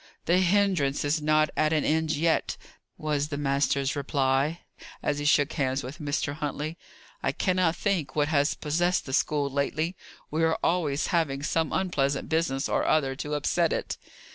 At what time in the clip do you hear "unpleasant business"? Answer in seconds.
11.71-12.67